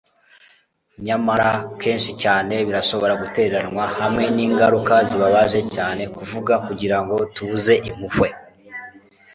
nyamara 1.05 1.49
kenshi 1.81 2.11
cyane 2.23 2.53
birashobora 2.67 3.13
gutereranwa 3.21 3.85
hamwe 3.99 4.23
ningaruka 4.35 4.95
zibabaje 5.09 5.61
cyane 5.75 6.03
kuvuga. 6.15 6.53
kugira 6.67 6.97
ngo 7.03 7.15
tubuze 7.33 7.73
impuhwe 7.89 8.29